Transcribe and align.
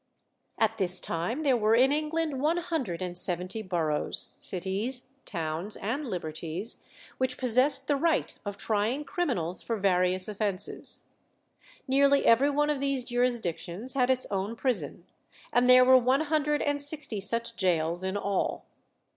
At 0.57 0.79
this 0.79 0.99
time 0.99 1.43
there 1.43 1.55
were 1.55 1.75
in 1.75 1.91
England 1.91 2.41
one 2.41 2.57
hundred 2.57 3.03
and 3.03 3.15
seventy 3.15 3.61
boroughs, 3.61 4.29
cities, 4.39 5.11
towns, 5.25 5.75
and 5.77 6.09
liberties 6.09 6.81
which 7.19 7.37
possessed 7.37 7.87
the 7.87 7.95
right 7.95 8.33
of 8.43 8.57
trying 8.57 9.03
criminals 9.03 9.61
for 9.61 9.77
various 9.77 10.27
offences. 10.27 11.03
Nearly 11.87 12.25
every 12.25 12.49
one 12.49 12.71
of 12.71 12.79
these 12.79 13.05
jurisdictions 13.05 13.93
had 13.93 14.09
its 14.09 14.25
own 14.31 14.55
prison, 14.55 15.05
and 15.53 15.69
there 15.69 15.85
were 15.85 15.97
one 15.99 16.21
hundred 16.21 16.63
and 16.63 16.81
sixty 16.81 17.19
such 17.19 17.55
gaols 17.55 18.03
in 18.03 18.17
all. 18.17 18.65